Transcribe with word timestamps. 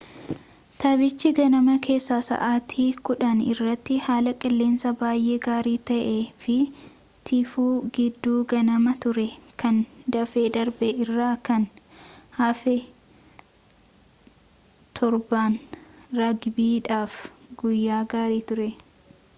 taphichi 0.83 1.29
ganama 1.39 1.73
keessaa 1.87 2.15
sa'aatii 2.27 2.85
10:00 3.09 3.41
irratti 3.51 3.97
haala 4.05 4.31
qilleensaa 4.45 4.93
baay'ee 5.01 5.35
gaarii 5.47 5.75
ta'ee 5.91 6.15
fi 6.47 6.55
tiifuu 7.31 7.67
giidduu 7.99 8.39
ganamaa 8.55 8.95
ture 9.07 9.27
kan 9.65 9.77
dafee 10.17 10.45
darbee 10.59 10.91
irraa 11.07 11.31
kan 11.51 11.69
hafe 12.41 12.75
7ttan 15.05 15.61
raagbiidhaaf 16.23 17.19
guyyaa 17.63 18.05
gaarii 18.15 18.45
ture 18.53 18.71